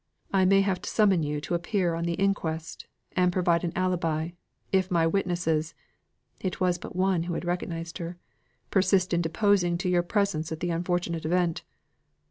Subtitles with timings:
[0.33, 4.31] I may have to summon you to appear on the inquest, and prove an alibi,
[4.71, 5.75] if my witnesses"
[6.39, 8.17] (it was but one who had recognised her)
[8.71, 11.61] "persist in deposing to your presence at the unfortunate event."